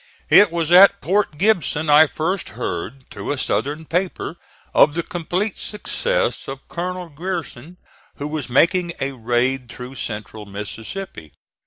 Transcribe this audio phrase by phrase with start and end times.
[0.31, 4.35] It was at Port Gibson I first heard through a Southern paper
[4.73, 7.77] of the complete success of Colonel Grierson,
[8.15, 11.33] who was making a raid through central Mississippi.